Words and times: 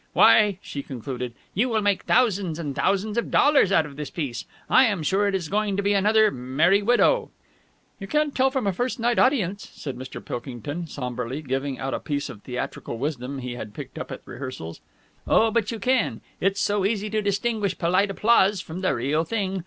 "Why," 0.13 0.57
she 0.63 0.81
concluded, 0.81 1.35
"you 1.53 1.69
will 1.69 1.83
make 1.83 2.05
thousands 2.05 2.57
and 2.57 2.75
thousands 2.75 3.19
of 3.19 3.29
dollars 3.29 3.71
out 3.71 3.85
of 3.85 3.97
this 3.97 4.09
piece. 4.09 4.45
I 4.67 4.85
am 4.85 5.03
sure 5.03 5.27
it 5.27 5.35
is 5.35 5.47
going 5.47 5.77
to 5.77 5.83
be 5.83 5.93
another 5.93 6.31
'Merry 6.31 6.81
Widow.'" 6.81 7.29
"You 7.99 8.07
can't 8.07 8.33
tell 8.33 8.49
from 8.49 8.65
a 8.65 8.73
first 8.73 8.99
night 8.99 9.19
audience," 9.19 9.69
said 9.75 9.95
Mr. 9.95 10.19
Pilkington 10.25 10.87
sombrely, 10.87 11.43
giving 11.43 11.77
out 11.77 11.93
a 11.93 11.99
piece 11.99 12.29
of 12.29 12.41
theatrical 12.41 12.97
wisdom 12.97 13.37
he 13.37 13.53
had 13.53 13.75
picked 13.75 13.99
up 13.99 14.11
at 14.11 14.23
rehearsals. 14.25 14.81
"Oh, 15.27 15.51
but 15.51 15.69
you 15.69 15.77
can. 15.77 16.21
It's 16.39 16.59
so 16.59 16.83
easy 16.83 17.11
to 17.11 17.21
distinguish 17.21 17.77
polite 17.77 18.09
applause 18.09 18.59
from 18.59 18.81
the 18.81 18.95
real 18.95 19.23
thing. 19.23 19.59